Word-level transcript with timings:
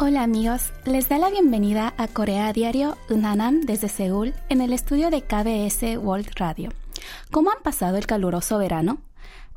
Hola 0.00 0.22
amigos, 0.22 0.72
les 0.84 1.08
da 1.08 1.18
la 1.18 1.28
bienvenida 1.28 1.92
a 1.96 2.06
Corea 2.06 2.52
Diario 2.52 2.96
Unanam 3.10 3.62
desde 3.62 3.88
Seúl 3.88 4.32
en 4.48 4.60
el 4.60 4.72
estudio 4.72 5.10
de 5.10 5.22
KBS 5.22 5.98
World 5.98 6.28
Radio. 6.36 6.70
¿Cómo 7.32 7.50
han 7.50 7.60
pasado 7.64 7.96
el 7.96 8.06
caluroso 8.06 8.58
verano? 8.58 8.98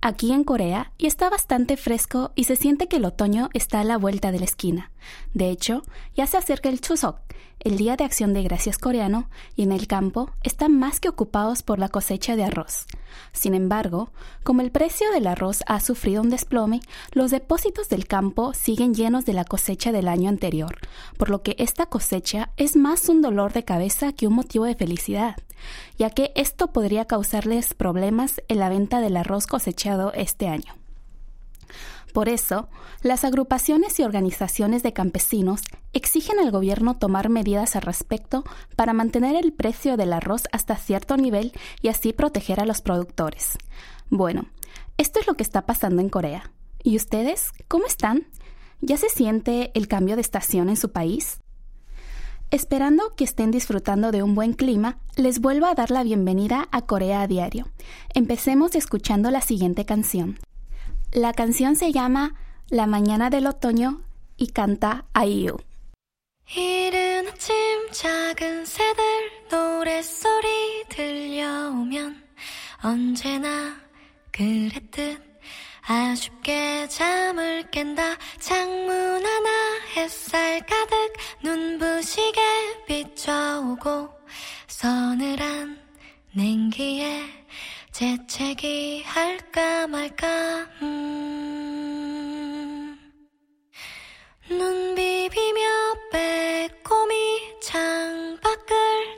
Aquí 0.03 0.31
en 0.31 0.43
Corea 0.43 0.91
y 0.97 1.05
está 1.05 1.29
bastante 1.29 1.77
fresco 1.77 2.31
y 2.33 2.45
se 2.45 2.55
siente 2.55 2.87
que 2.87 2.95
el 2.95 3.05
otoño 3.05 3.49
está 3.53 3.81
a 3.81 3.83
la 3.83 3.99
vuelta 3.99 4.31
de 4.31 4.39
la 4.39 4.45
esquina. 4.45 4.89
De 5.35 5.51
hecho, 5.51 5.83
ya 6.15 6.25
se 6.25 6.37
acerca 6.37 6.69
el 6.69 6.81
Chuseok, 6.81 7.17
el 7.59 7.77
Día 7.77 7.97
de 7.97 8.03
Acción 8.03 8.33
de 8.33 8.41
Gracias 8.41 8.79
coreano, 8.79 9.29
y 9.55 9.61
en 9.61 9.71
el 9.71 9.85
campo 9.85 10.31
están 10.41 10.79
más 10.79 10.99
que 10.99 11.07
ocupados 11.07 11.61
por 11.61 11.77
la 11.77 11.87
cosecha 11.87 12.35
de 12.35 12.43
arroz. 12.43 12.87
Sin 13.31 13.53
embargo, 13.53 14.09
como 14.41 14.61
el 14.61 14.71
precio 14.71 15.11
del 15.11 15.27
arroz 15.27 15.59
ha 15.67 15.79
sufrido 15.79 16.23
un 16.23 16.31
desplome, 16.31 16.81
los 17.11 17.29
depósitos 17.29 17.87
del 17.87 18.07
campo 18.07 18.55
siguen 18.55 18.95
llenos 18.95 19.25
de 19.25 19.33
la 19.33 19.45
cosecha 19.45 19.91
del 19.91 20.07
año 20.07 20.29
anterior, 20.29 20.79
por 21.19 21.29
lo 21.29 21.43
que 21.43 21.55
esta 21.59 21.85
cosecha 21.85 22.49
es 22.57 22.75
más 22.75 23.07
un 23.07 23.21
dolor 23.21 23.53
de 23.53 23.65
cabeza 23.65 24.13
que 24.13 24.25
un 24.25 24.33
motivo 24.33 24.65
de 24.65 24.73
felicidad, 24.73 25.35
ya 25.97 26.09
que 26.09 26.31
esto 26.35 26.71
podría 26.71 27.05
causarles 27.05 27.73
problemas 27.73 28.41
en 28.47 28.59
la 28.59 28.69
venta 28.69 29.01
del 29.01 29.17
arroz 29.17 29.47
cosechado 29.47 30.13
este 30.13 30.47
año. 30.47 30.73
Por 32.13 32.27
eso, 32.27 32.67
las 33.01 33.23
agrupaciones 33.23 33.99
y 33.99 34.03
organizaciones 34.03 34.83
de 34.83 34.93
campesinos 34.93 35.61
exigen 35.93 36.39
al 36.39 36.51
gobierno 36.51 36.97
tomar 36.97 37.29
medidas 37.29 37.75
al 37.75 37.83
respecto 37.83 38.43
para 38.75 38.93
mantener 38.93 39.35
el 39.35 39.53
precio 39.53 39.95
del 39.95 40.11
arroz 40.11 40.43
hasta 40.51 40.75
cierto 40.75 41.15
nivel 41.15 41.53
y 41.81 41.87
así 41.87 42.11
proteger 42.11 42.59
a 42.59 42.65
los 42.65 42.81
productores. 42.81 43.57
Bueno, 44.09 44.47
esto 44.97 45.19
es 45.19 45.27
lo 45.27 45.35
que 45.35 45.43
está 45.43 45.65
pasando 45.65 46.01
en 46.01 46.09
Corea. 46.09 46.51
¿Y 46.83 46.97
ustedes? 46.97 47.51
¿Cómo 47.67 47.85
están? 47.85 48.27
¿Ya 48.81 48.97
se 48.97 49.09
siente 49.09 49.71
el 49.73 49.87
cambio 49.87 50.15
de 50.15 50.21
estación 50.21 50.69
en 50.69 50.77
su 50.77 50.91
país? 50.91 51.40
Esperando 52.50 53.14
que 53.16 53.24
estén 53.24 53.50
disfrutando 53.50 54.12
de 54.12 54.22
un 54.22 54.34
buen 54.34 54.52
clima, 54.52 54.98
les 55.16 55.40
vuelvo 55.40 55.66
a 55.66 55.74
dar 55.74 55.90
la 55.90 56.04
bienvenida 56.04 56.68
a 56.70 56.82
Corea 56.82 57.22
a 57.22 57.26
Diario. 57.26 57.68
Empecemos 58.14 58.74
escuchando 58.74 59.30
la 59.30 59.40
siguiente 59.40 59.84
canción. 59.84 60.38
La 61.12 61.32
canción 61.32 61.76
se 61.76 61.92
llama 61.92 62.34
La 62.68 62.86
mañana 62.86 63.30
del 63.30 63.46
otoño 63.46 64.02
y 64.36 64.48
canta 64.48 65.06
IU. 65.14 65.58
이른 66.54 67.26
아침 67.26 67.90
작은 67.90 68.64
새들 68.64 69.02
노랫소리 69.50 70.84
들려오면 70.88 72.22
언제나 72.82 73.74
그랬듯 74.30 75.29
아쉽게 75.91 76.87
잠을 76.87 77.69
깬다 77.69 78.15
창문 78.39 79.25
하나 79.25 79.49
햇살 79.97 80.65
가득 80.65 81.13
눈부시게 81.43 82.41
비춰오고 82.87 84.09
서늘한 84.67 85.77
냉기에 86.31 87.25
재채기 87.91 89.03
할까 89.03 89.85
말까 89.87 90.27
음. 90.81 92.97
눈 94.47 94.95
비비며 94.95 95.59
빼꼼히 96.13 97.59
창밖을 97.61 98.75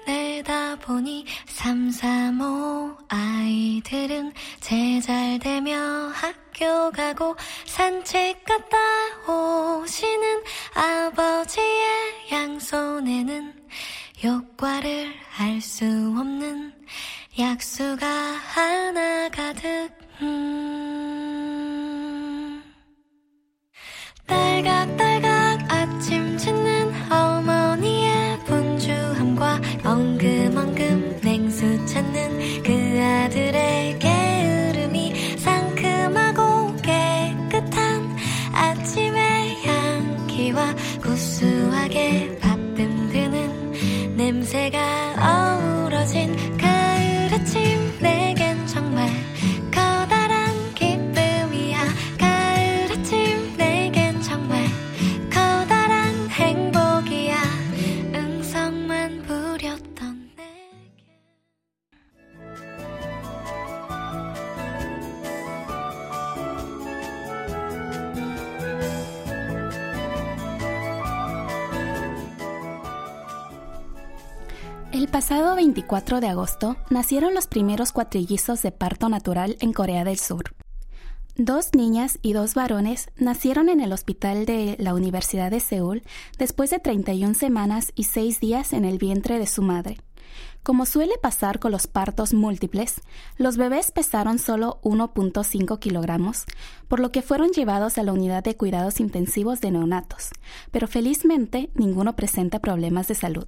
내다보니 0.07 1.27
삼삼오 1.45 2.97
아이들은 3.09 4.33
제잘되며 4.59 5.77
학 6.15 6.42
교 6.55 6.91
가고 6.91 7.35
산책 7.65 8.43
갔다 8.45 8.77
오시는 9.31 10.43
아버지의 10.73 12.31
양손에는 12.31 13.53
효과를 14.23 15.13
알 15.37 15.59
수 15.61 15.85
없는 15.85 16.73
약수가 17.39 18.05
하나 18.07 19.29
가득 19.29 19.89
음. 20.21 20.63
딸각딸 24.27 25.12
El 75.53 75.57
pasado 75.57 75.67
24 75.67 76.19
de 76.19 76.27
agosto 76.29 76.77
nacieron 76.89 77.35
los 77.35 77.45
primeros 77.45 77.91
cuatrillizos 77.91 78.63
de 78.63 78.71
parto 78.71 79.07
natural 79.07 79.55
en 79.59 79.71
Corea 79.71 80.03
del 80.03 80.17
Sur. 80.17 80.55
Dos 81.35 81.75
niñas 81.75 82.17
y 82.23 82.33
dos 82.33 82.55
varones 82.55 83.11
nacieron 83.17 83.69
en 83.69 83.79
el 83.79 83.93
hospital 83.93 84.47
de 84.47 84.75
la 84.79 84.95
Universidad 84.95 85.51
de 85.51 85.59
Seúl 85.59 86.01
después 86.39 86.71
de 86.71 86.79
31 86.79 87.35
semanas 87.35 87.91
y 87.93 88.05
6 88.05 88.39
días 88.39 88.73
en 88.73 88.83
el 88.83 88.97
vientre 88.97 89.37
de 89.37 89.45
su 89.45 89.61
madre. 89.61 89.97
Como 90.63 90.87
suele 90.87 91.19
pasar 91.21 91.59
con 91.59 91.71
los 91.71 91.85
partos 91.85 92.33
múltiples, 92.33 92.95
los 93.37 93.55
bebés 93.55 93.91
pesaron 93.91 94.39
solo 94.39 94.79
1.5 94.81 95.77
kilogramos, 95.77 96.45
por 96.87 96.99
lo 96.99 97.11
que 97.11 97.21
fueron 97.21 97.51
llevados 97.51 97.99
a 97.99 98.03
la 98.03 98.13
unidad 98.13 98.43
de 98.43 98.57
cuidados 98.57 98.99
intensivos 98.99 99.61
de 99.61 99.69
neonatos, 99.69 100.29
pero 100.71 100.87
felizmente 100.87 101.69
ninguno 101.75 102.15
presenta 102.15 102.57
problemas 102.57 103.07
de 103.07 103.13
salud. 103.13 103.45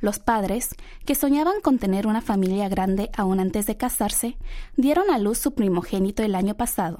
Los 0.00 0.18
padres, 0.18 0.70
que 1.04 1.14
soñaban 1.14 1.60
con 1.62 1.78
tener 1.78 2.06
una 2.06 2.20
familia 2.20 2.68
grande 2.68 3.10
aún 3.16 3.40
antes 3.40 3.66
de 3.66 3.76
casarse, 3.76 4.36
dieron 4.76 5.10
a 5.10 5.18
luz 5.18 5.38
su 5.38 5.52
primogénito 5.52 6.22
el 6.22 6.34
año 6.34 6.54
pasado 6.54 6.98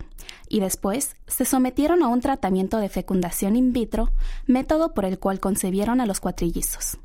y 0.48 0.60
después 0.60 1.16
se 1.26 1.44
sometieron 1.44 2.02
a 2.02 2.08
un 2.08 2.20
tratamiento 2.20 2.78
de 2.78 2.88
fecundación 2.88 3.56
in 3.56 3.72
vitro, 3.72 4.12
método 4.46 4.94
por 4.94 5.04
el 5.04 5.18
cual 5.18 5.40
concebieron 5.40 6.00
a 6.00 6.06
los 6.06 6.20
cuatrillizos. 6.20 6.98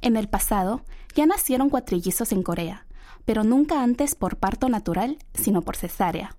En 0.00 0.16
el 0.16 0.28
pasado 0.28 0.82
ya 1.14 1.26
nacieron 1.26 1.70
cuatrillizos 1.70 2.32
en 2.32 2.42
Corea, 2.42 2.86
pero 3.24 3.44
nunca 3.44 3.82
antes 3.82 4.14
por 4.14 4.36
parto 4.36 4.68
natural, 4.68 5.18
sino 5.34 5.62
por 5.62 5.76
cesárea. 5.76 6.36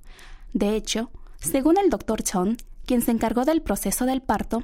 De 0.53 0.75
hecho, 0.75 1.11
según 1.39 1.77
el 1.77 1.89
doctor 1.89 2.23
Chon, 2.23 2.57
quien 2.89 3.03
se 3.03 3.11
encargó 3.11 3.45
del 3.45 3.61
proceso 3.61 4.07
del 4.07 4.19
parto, 4.19 4.63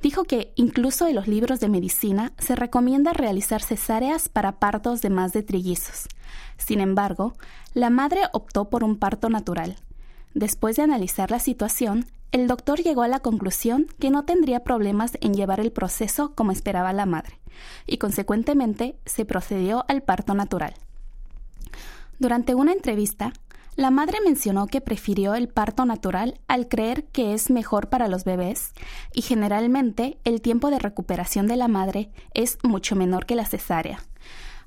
dijo 0.00 0.24
que 0.24 0.50
incluso 0.56 1.06
en 1.06 1.14
los 1.14 1.28
libros 1.28 1.60
de 1.60 1.68
medicina 1.68 2.32
se 2.38 2.56
recomienda 2.56 3.12
realizar 3.12 3.62
cesáreas 3.62 4.30
para 4.30 4.58
partos 4.58 5.02
de 5.02 5.10
más 5.10 5.34
de 5.34 5.42
trillizos. 5.42 6.08
Sin 6.56 6.80
embargo, 6.80 7.34
la 7.74 7.90
madre 7.90 8.22
optó 8.32 8.70
por 8.70 8.82
un 8.82 8.96
parto 8.96 9.28
natural. 9.28 9.76
Después 10.32 10.76
de 10.76 10.84
analizar 10.84 11.30
la 11.30 11.38
situación, 11.38 12.06
el 12.32 12.46
doctor 12.46 12.80
llegó 12.80 13.02
a 13.02 13.08
la 13.08 13.20
conclusión 13.20 13.88
que 13.98 14.08
no 14.08 14.24
tendría 14.24 14.64
problemas 14.64 15.18
en 15.20 15.34
llevar 15.34 15.60
el 15.60 15.70
proceso 15.70 16.32
como 16.34 16.52
esperaba 16.52 16.94
la 16.94 17.04
madre, 17.04 17.38
y 17.86 17.98
consecuentemente 17.98 18.96
se 19.04 19.26
procedió 19.26 19.84
al 19.88 20.02
parto 20.02 20.32
natural. 20.32 20.72
Durante 22.18 22.54
una 22.54 22.72
entrevista, 22.72 23.34
la 23.76 23.90
madre 23.90 24.18
mencionó 24.24 24.66
que 24.66 24.80
prefirió 24.80 25.34
el 25.34 25.48
parto 25.48 25.84
natural 25.84 26.40
al 26.48 26.66
creer 26.66 27.04
que 27.04 27.34
es 27.34 27.50
mejor 27.50 27.88
para 27.90 28.08
los 28.08 28.24
bebés 28.24 28.72
y 29.12 29.20
generalmente 29.20 30.18
el 30.24 30.40
tiempo 30.40 30.70
de 30.70 30.78
recuperación 30.78 31.46
de 31.46 31.56
la 31.56 31.68
madre 31.68 32.10
es 32.32 32.58
mucho 32.62 32.96
menor 32.96 33.26
que 33.26 33.34
la 33.36 33.44
cesárea. 33.44 34.02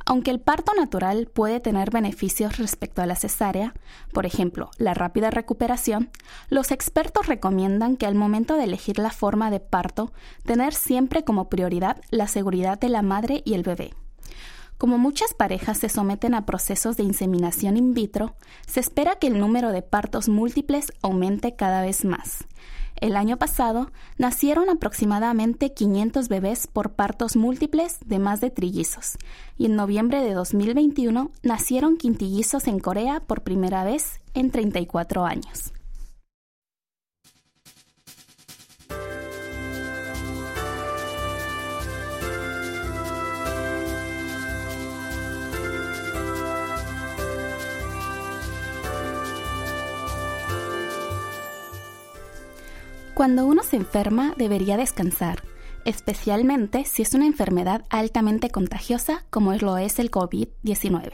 Aunque 0.06 0.32
el 0.32 0.40
parto 0.40 0.74
natural 0.74 1.28
puede 1.32 1.60
tener 1.60 1.92
beneficios 1.92 2.58
respecto 2.58 3.02
a 3.02 3.06
la 3.06 3.16
cesárea, 3.16 3.74
por 4.14 4.26
ejemplo, 4.26 4.70
la 4.78 4.94
rápida 4.94 5.30
recuperación, 5.30 6.10
los 6.50 6.72
expertos 6.72 7.28
recomiendan 7.28 7.98
que 7.98 8.06
al 8.06 8.16
momento 8.16 8.56
de 8.56 8.64
elegir 8.64 8.98
la 8.98 9.12
forma 9.12 9.52
de 9.52 9.60
parto, 9.60 10.12
tener 10.46 10.74
siempre 10.74 11.24
como 11.24 11.50
prioridad 11.50 12.02
la 12.10 12.28
seguridad 12.28 12.80
de 12.80 12.90
la 12.90 13.02
madre 13.02 13.42
y 13.46 13.54
el 13.56 13.64
bebé. 13.64 13.92
Como 14.80 14.98
muchas 14.98 15.34
parejas 15.34 15.78
se 15.78 15.90
someten 15.90 16.34
a 16.34 16.46
procesos 16.46 16.96
de 16.96 17.04
inseminación 17.04 17.76
in 17.76 17.94
vitro, 17.94 18.36
se 18.66 18.80
espera 18.80 19.18
que 19.18 19.28
el 19.28 19.38
número 19.38 19.74
de 19.74 19.82
partos 19.82 20.30
múltiples 20.30 20.94
aumente 21.02 21.54
cada 21.54 21.82
vez 21.82 22.06
más. 22.06 22.46
El 22.96 23.18
año 23.18 23.36
pasado 23.36 23.92
nacieron 24.18 24.70
aproximadamente 24.70 25.74
500 25.74 26.30
bebés 26.30 26.68
por 26.68 26.94
partos 26.94 27.36
múltiples 27.36 27.98
de 28.06 28.20
más 28.20 28.40
de 28.40 28.52
trillizos 28.52 29.18
y 29.58 29.66
en 29.66 29.76
noviembre 29.76 30.24
de 30.24 30.34
2021 30.34 31.30
nacieron 31.44 31.98
quintillizos 31.98 32.66
en 32.68 32.80
Corea 32.80 33.20
por 33.20 33.42
primera 33.42 33.84
vez 33.84 34.22
en 34.34 34.50
34 34.50 35.26
años. 35.26 35.74
Cuando 53.20 53.46
uno 53.46 53.64
se 53.64 53.76
enferma 53.76 54.34
debería 54.38 54.78
descansar, 54.78 55.44
especialmente 55.84 56.86
si 56.86 57.02
es 57.02 57.14
una 57.14 57.26
enfermedad 57.26 57.84
altamente 57.90 58.50
contagiosa 58.50 59.26
como 59.30 59.52
lo 59.56 59.78
es 59.78 60.00
el 60.00 60.10
COVID-19. 60.10 61.12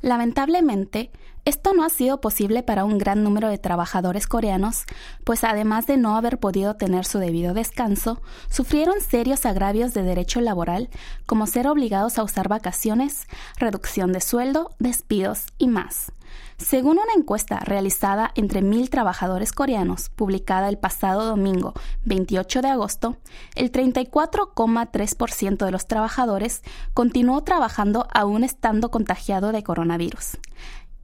Lamentablemente, 0.00 1.10
esto 1.44 1.74
no 1.74 1.84
ha 1.84 1.90
sido 1.90 2.22
posible 2.22 2.62
para 2.62 2.86
un 2.86 2.96
gran 2.96 3.22
número 3.22 3.50
de 3.50 3.58
trabajadores 3.58 4.26
coreanos, 4.26 4.84
pues 5.24 5.44
además 5.44 5.86
de 5.86 5.98
no 5.98 6.16
haber 6.16 6.38
podido 6.38 6.76
tener 6.76 7.04
su 7.04 7.18
debido 7.18 7.52
descanso, 7.52 8.22
sufrieron 8.48 9.02
serios 9.02 9.44
agravios 9.44 9.92
de 9.92 10.04
derecho 10.04 10.40
laboral, 10.40 10.88
como 11.26 11.46
ser 11.46 11.68
obligados 11.68 12.18
a 12.18 12.22
usar 12.22 12.48
vacaciones, 12.48 13.26
reducción 13.58 14.10
de 14.10 14.22
sueldo, 14.22 14.70
despidos 14.78 15.48
y 15.58 15.68
más. 15.68 16.12
Según 16.58 16.98
una 16.98 17.12
encuesta 17.16 17.60
realizada 17.60 18.32
entre 18.34 18.62
mil 18.62 18.90
trabajadores 18.90 19.52
coreanos, 19.52 20.08
publicada 20.08 20.68
el 20.68 20.78
pasado 20.78 21.26
domingo 21.26 21.74
28 22.04 22.62
de 22.62 22.68
agosto, 22.68 23.16
el 23.54 23.72
34,3% 23.72 25.64
de 25.64 25.70
los 25.70 25.86
trabajadores 25.86 26.62
continuó 26.94 27.42
trabajando 27.42 28.06
aún 28.12 28.44
estando 28.44 28.90
contagiado 28.90 29.52
de 29.52 29.62
coronavirus 29.62 30.38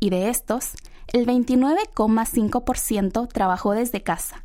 y 0.02 0.11
de 0.11 0.29
estos, 0.31 0.73
el 1.12 1.26
29,5% 1.26 3.29
trabajó 3.29 3.70
desde 3.70 4.02
casa 4.02 4.43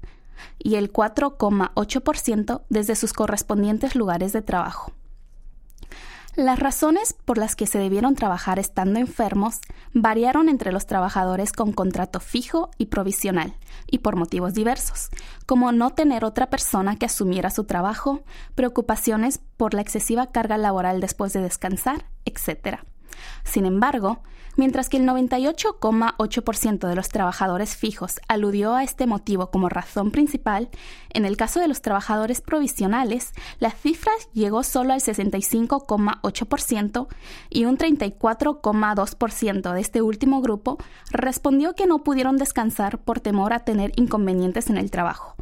y 0.60 0.76
el 0.76 0.94
4,8% 0.94 2.62
desde 2.70 2.96
sus 2.96 3.12
correspondientes 3.12 3.96
lugares 3.96 4.34
de 4.34 4.44
trabajo. 4.44 4.92
Las 6.38 6.60
razones 6.60 7.14
por 7.26 7.40
las 7.40 7.56
que 7.56 7.66
se 7.66 7.80
debieron 7.80 8.14
trabajar 8.14 8.60
estando 8.60 9.00
enfermos 9.00 9.60
variaron 9.94 10.50
entre 10.50 10.72
los 10.72 10.86
trabajadores 10.86 11.52
con 11.52 11.74
contrato 11.74 12.20
fijo 12.20 12.70
y 12.78 12.86
provisional, 12.86 13.56
y 13.90 13.98
por 13.98 14.16
motivos 14.16 14.54
diversos, 14.54 15.10
como 15.48 15.72
no 15.72 15.90
tener 15.90 16.24
otra 16.24 16.52
persona 16.52 16.96
que 16.96 17.08
asumiera 17.08 17.50
su 17.50 17.64
trabajo, 17.64 18.22
preocupaciones 18.54 19.40
por 19.58 19.74
la 19.74 19.82
excesiva 19.82 20.28
carga 20.28 20.58
laboral 20.58 21.02
después 21.02 21.34
de 21.34 21.42
descansar, 21.42 22.06
etc. 22.26 22.82
Sin 23.44 23.66
embargo, 23.66 24.22
mientras 24.58 24.90
que 24.90 24.98
el 24.98 25.08
98,8% 25.08 26.88
de 26.88 26.96
los 26.96 27.10
trabajadores 27.10 27.76
fijos 27.76 28.20
aludió 28.28 28.76
a 28.76 28.84
este 28.84 29.08
motivo 29.08 29.50
como 29.52 29.70
razón 29.70 30.12
principal, 30.12 30.70
en 31.14 31.26
el 31.26 31.38
caso 31.38 31.60
de 31.60 31.68
los 31.68 31.82
trabajadores 31.82 32.42
provisionales, 32.42 33.34
la 33.60 33.72
cifra 33.72 34.12
llegó 34.34 34.62
solo 34.64 34.94
al 34.94 35.02
65,8% 35.02 37.08
y 37.50 37.66
un 37.66 37.78
34,2% 37.78 39.74
de 39.74 39.82
este 39.82 40.02
último 40.02 40.42
grupo 40.42 40.78
respondió 41.12 41.76
que 41.76 41.86
no 41.86 42.04
pudieron 42.04 42.38
descansar 42.38 42.98
por 43.00 43.20
temor 43.20 43.54
a 43.54 43.60
tener 43.60 43.92
inconvenientes 43.96 44.70
en 44.70 44.78
el 44.78 44.90
trabajo 44.92 45.36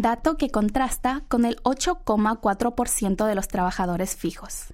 dato 0.00 0.36
que 0.36 0.50
contrasta 0.50 1.22
con 1.28 1.44
el 1.44 1.56
8,4% 1.62 3.26
de 3.26 3.34
los 3.34 3.48
trabajadores 3.48 4.14
fijos. 4.14 4.66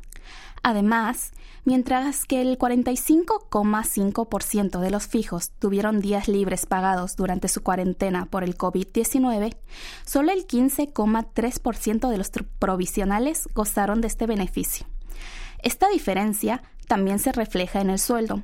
Además, 0.63 1.33
mientras 1.65 2.25
que 2.25 2.41
el 2.41 2.59
45,5% 2.59 4.81
de 4.81 4.91
los 4.91 5.07
fijos 5.07 5.51
tuvieron 5.59 6.01
días 6.01 6.29
libres 6.29 6.65
pagados 6.67 7.17
durante 7.17 7.49
su 7.49 7.63
cuarentena 7.63 8.27
por 8.27 8.45
el 8.45 8.57
COVID-19, 8.57 9.57
solo 10.05 10.33
el 10.33 10.47
15,3% 10.47 12.09
de 12.09 12.19
los 12.19 12.31
provisionales 12.59 13.49
gozaron 13.55 14.01
de 14.01 14.09
este 14.09 14.27
beneficio. 14.27 14.87
Esta 15.63 15.89
diferencia 15.89 16.63
también 16.87 17.19
se 17.19 17.33
refleja 17.33 17.81
en 17.81 17.91
el 17.91 17.99
sueldo, 17.99 18.43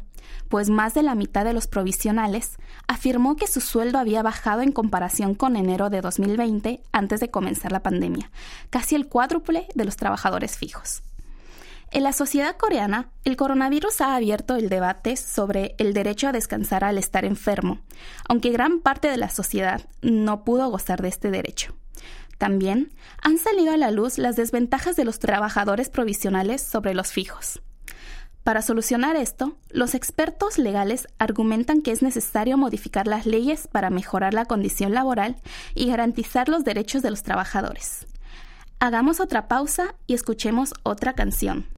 pues 0.48 0.70
más 0.70 0.94
de 0.94 1.02
la 1.02 1.14
mitad 1.14 1.44
de 1.44 1.52
los 1.52 1.66
provisionales 1.66 2.56
afirmó 2.86 3.36
que 3.36 3.46
su 3.46 3.60
sueldo 3.60 3.98
había 3.98 4.22
bajado 4.22 4.62
en 4.62 4.72
comparación 4.72 5.34
con 5.34 5.56
enero 5.56 5.90
de 5.90 6.00
2020 6.00 6.80
antes 6.92 7.20
de 7.20 7.30
comenzar 7.30 7.72
la 7.72 7.82
pandemia, 7.82 8.30
casi 8.70 8.94
el 8.94 9.08
cuádruple 9.08 9.68
de 9.74 9.84
los 9.84 9.96
trabajadores 9.96 10.56
fijos. 10.56 11.02
En 11.90 12.02
la 12.02 12.12
sociedad 12.12 12.56
coreana, 12.56 13.08
el 13.24 13.36
coronavirus 13.36 14.02
ha 14.02 14.14
abierto 14.14 14.56
el 14.56 14.68
debate 14.68 15.16
sobre 15.16 15.74
el 15.78 15.94
derecho 15.94 16.28
a 16.28 16.32
descansar 16.32 16.84
al 16.84 16.98
estar 16.98 17.24
enfermo, 17.24 17.80
aunque 18.28 18.50
gran 18.50 18.80
parte 18.80 19.08
de 19.08 19.16
la 19.16 19.30
sociedad 19.30 19.88
no 20.02 20.44
pudo 20.44 20.68
gozar 20.68 21.00
de 21.00 21.08
este 21.08 21.30
derecho. 21.30 21.74
También 22.36 22.92
han 23.22 23.38
salido 23.38 23.72
a 23.72 23.78
la 23.78 23.90
luz 23.90 24.18
las 24.18 24.36
desventajas 24.36 24.96
de 24.96 25.04
los 25.04 25.18
trabajadores 25.18 25.88
provisionales 25.88 26.62
sobre 26.62 26.92
los 26.92 27.10
fijos. 27.10 27.62
Para 28.44 28.62
solucionar 28.62 29.16
esto, 29.16 29.56
los 29.70 29.94
expertos 29.94 30.58
legales 30.58 31.08
argumentan 31.18 31.80
que 31.80 31.90
es 31.90 32.02
necesario 32.02 32.58
modificar 32.58 33.06
las 33.06 33.24
leyes 33.24 33.66
para 33.66 33.90
mejorar 33.90 34.34
la 34.34 34.44
condición 34.44 34.92
laboral 34.92 35.36
y 35.74 35.88
garantizar 35.88 36.50
los 36.50 36.64
derechos 36.64 37.02
de 37.02 37.10
los 37.10 37.22
trabajadores. 37.22 38.06
Hagamos 38.78 39.20
otra 39.20 39.48
pausa 39.48 39.94
y 40.06 40.14
escuchemos 40.14 40.72
otra 40.82 41.14
canción. 41.14 41.77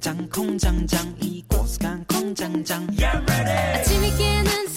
공장 0.00 0.28
공장장 0.30 1.14
이곳 1.20 1.78
간 1.78 2.02
공장장. 2.06 2.86
Yeah 2.98 3.18
ready. 3.28 3.74
아침이 3.74 4.16
깨는 4.16 4.68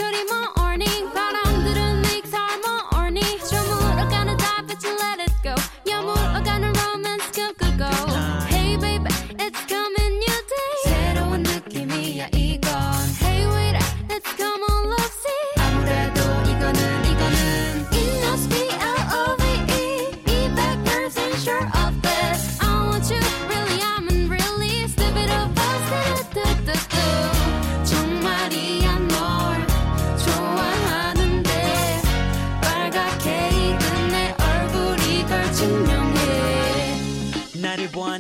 나를 37.62 37.92
봐 37.92 38.18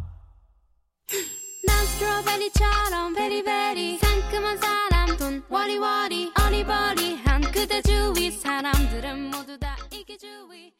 난 1.68 1.86
스트로베리처럼 1.86 3.14
베리베리. 3.14 4.00
상큼한 4.00 4.58
사람 4.58 5.18
돈 5.18 5.44
워리워리 5.48 6.32
어리버리한 6.44 7.42
그대 7.52 7.82
주위. 7.84 8.32
사람들은 8.32 9.30
모두 9.30 9.60
다 9.60 9.76
이게 9.92 10.18
주위 10.18 10.74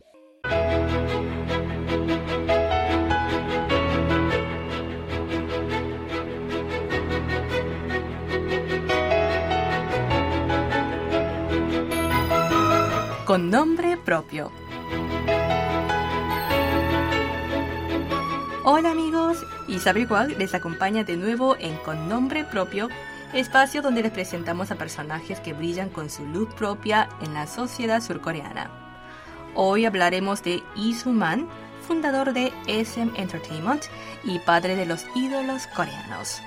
con 13.26 13.50
nombre 13.50 13.98
propio. 13.98 14.52
Hola 18.64 18.92
amigos, 18.92 19.44
Isabel 19.68 20.08
les 20.38 20.54
acompaña 20.54 21.04
de 21.04 21.18
nuevo 21.18 21.56
en 21.60 21.76
Con 21.78 22.08
nombre 22.08 22.44
propio 22.44 22.88
espacio 23.34 23.82
donde 23.82 24.04
les 24.04 24.12
presentamos 24.12 24.70
a 24.70 24.76
personajes 24.76 25.40
que 25.40 25.54
brillan 25.54 25.90
con 25.90 26.12
su 26.12 26.24
luz 26.28 26.54
propia 26.54 27.10
en 27.22 27.34
la 27.34 27.48
sociedad 27.48 28.00
surcoreana. 28.02 28.70
Hoy 29.56 29.86
hablaremos 29.86 30.44
de 30.44 30.62
Lee 30.76 30.94
Soo-man, 30.94 31.48
fundador 31.88 32.32
de 32.32 32.54
SM 32.68 33.12
Entertainment 33.20 33.86
y 34.24 34.38
padre 34.38 34.76
de 34.76 34.86
los 34.86 35.04
ídolos 35.16 35.66
coreanos. 35.76 36.42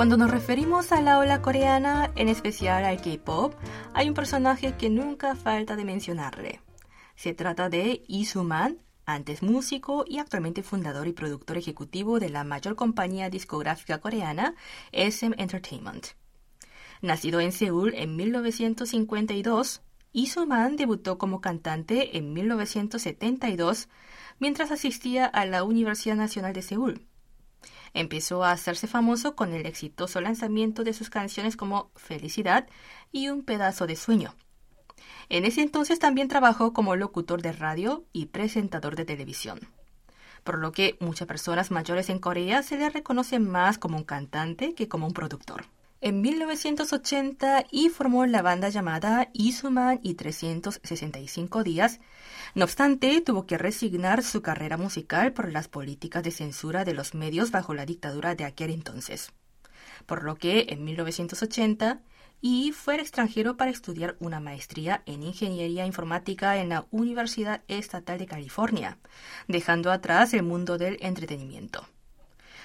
Cuando 0.00 0.16
nos 0.16 0.30
referimos 0.30 0.92
a 0.92 1.02
la 1.02 1.18
ola 1.18 1.42
coreana, 1.42 2.10
en 2.16 2.30
especial 2.30 2.86
al 2.86 3.02
K-pop, 3.02 3.52
hay 3.92 4.08
un 4.08 4.14
personaje 4.14 4.74
que 4.78 4.88
nunca 4.88 5.34
falta 5.34 5.76
de 5.76 5.84
mencionarle. 5.84 6.62
Se 7.16 7.34
trata 7.34 7.68
de 7.68 8.02
Soo-man, 8.24 8.78
antes 9.04 9.42
músico 9.42 10.06
y 10.08 10.18
actualmente 10.18 10.62
fundador 10.62 11.06
y 11.06 11.12
productor 11.12 11.58
ejecutivo 11.58 12.18
de 12.18 12.30
la 12.30 12.44
mayor 12.44 12.76
compañía 12.76 13.28
discográfica 13.28 13.98
coreana, 13.98 14.54
SM 14.92 15.34
Entertainment. 15.36 16.06
Nacido 17.02 17.40
en 17.40 17.52
Seúl 17.52 17.92
en 17.94 18.16
1952, 18.16 19.82
Lee 20.14 20.26
Soo-man 20.26 20.76
debutó 20.76 21.18
como 21.18 21.42
cantante 21.42 22.16
en 22.16 22.32
1972 22.32 23.90
mientras 24.38 24.70
asistía 24.70 25.26
a 25.26 25.44
la 25.44 25.62
Universidad 25.62 26.16
Nacional 26.16 26.54
de 26.54 26.62
Seúl. 26.62 27.09
Empezó 27.94 28.44
a 28.44 28.52
hacerse 28.52 28.86
famoso 28.86 29.34
con 29.34 29.52
el 29.52 29.66
exitoso 29.66 30.20
lanzamiento 30.20 30.84
de 30.84 30.92
sus 30.92 31.10
canciones 31.10 31.56
como 31.56 31.90
Felicidad 31.96 32.66
y 33.12 33.28
Un 33.28 33.42
pedazo 33.42 33.86
de 33.86 33.96
sueño. 33.96 34.34
En 35.28 35.44
ese 35.44 35.62
entonces 35.62 35.98
también 35.98 36.28
trabajó 36.28 36.72
como 36.72 36.96
locutor 36.96 37.42
de 37.42 37.52
radio 37.52 38.04
y 38.12 38.26
presentador 38.26 38.96
de 38.96 39.04
televisión, 39.04 39.60
por 40.44 40.58
lo 40.58 40.72
que 40.72 40.96
muchas 41.00 41.28
personas 41.28 41.70
mayores 41.70 42.10
en 42.10 42.18
Corea 42.18 42.62
se 42.62 42.76
le 42.76 42.90
reconocen 42.90 43.48
más 43.48 43.78
como 43.78 43.96
un 43.96 44.04
cantante 44.04 44.74
que 44.74 44.88
como 44.88 45.06
un 45.06 45.12
productor 45.12 45.66
en 46.00 46.22
1980 46.22 47.66
y 47.70 47.90
formó 47.90 48.24
la 48.26 48.42
banda 48.42 48.68
llamada 48.68 49.28
Isuman 49.32 50.00
y 50.02 50.14
365 50.14 51.62
días. 51.62 52.00
No 52.54 52.64
obstante, 52.64 53.20
tuvo 53.20 53.46
que 53.46 53.58
resignar 53.58 54.24
su 54.24 54.42
carrera 54.42 54.76
musical 54.76 55.32
por 55.32 55.52
las 55.52 55.68
políticas 55.68 56.22
de 56.24 56.32
censura 56.32 56.84
de 56.84 56.94
los 56.94 57.14
medios 57.14 57.50
bajo 57.50 57.74
la 57.74 57.86
dictadura 57.86 58.34
de 58.34 58.44
aquel 58.44 58.70
entonces. 58.70 59.32
Por 60.06 60.24
lo 60.24 60.34
que 60.36 60.66
en 60.70 60.84
1980 60.84 62.00
y 62.40 62.72
fue 62.72 62.94
al 62.94 63.00
extranjero 63.00 63.56
para 63.56 63.70
estudiar 63.70 64.16
una 64.18 64.40
maestría 64.40 65.02
en 65.06 65.22
ingeniería 65.22 65.86
informática 65.86 66.56
en 66.56 66.70
la 66.70 66.86
Universidad 66.90 67.62
Estatal 67.68 68.18
de 68.18 68.26
California, 68.26 68.98
dejando 69.46 69.92
atrás 69.92 70.32
el 70.34 70.42
mundo 70.42 70.78
del 70.78 70.96
entretenimiento. 71.00 71.86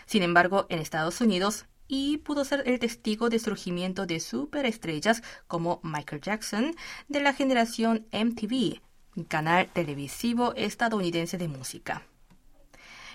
Sin 0.06 0.24
embargo, 0.24 0.66
en 0.70 0.80
Estados 0.80 1.20
Unidos 1.22 1.66
y 1.88 2.18
pudo 2.18 2.46
ser 2.46 2.64
el 2.66 2.80
testigo 2.80 3.30
de 3.30 3.40
surgimiento 3.40 4.06
de 4.06 4.20
superestrellas 4.20 5.22
como 5.48 5.80
Michael 5.84 6.22
Jackson 6.22 6.76
de 7.08 7.22
la 7.22 7.34
generación 7.34 8.08
MTV, 8.12 8.82
canal 9.24 9.70
televisivo 9.72 10.54
estadounidense 10.56 11.38
de 11.38 11.48
música. 11.48 12.04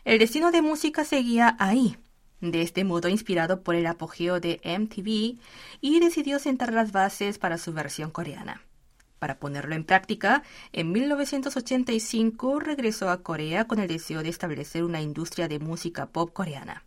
El 0.04 0.18
destino 0.18 0.50
de 0.50 0.62
música 0.62 1.04
seguía 1.04 1.56
ahí, 1.58 1.96
de 2.40 2.62
este 2.62 2.84
modo 2.84 3.08
inspirado 3.08 3.62
por 3.62 3.74
el 3.74 3.86
apogeo 3.86 4.40
de 4.40 4.60
MTV, 4.64 5.38
y 5.80 6.00
decidió 6.00 6.38
sentar 6.38 6.72
las 6.72 6.90
bases 6.92 7.38
para 7.38 7.58
su 7.58 7.72
versión 7.72 8.10
coreana. 8.10 8.62
Para 9.18 9.38
ponerlo 9.38 9.74
en 9.74 9.84
práctica, 9.84 10.42
en 10.72 10.92
1985 10.92 12.58
regresó 12.58 13.10
a 13.10 13.22
Corea 13.22 13.66
con 13.66 13.78
el 13.78 13.88
deseo 13.88 14.22
de 14.22 14.30
establecer 14.30 14.82
una 14.82 15.02
industria 15.02 15.46
de 15.46 15.58
música 15.58 16.06
pop 16.06 16.32
coreana. 16.32 16.84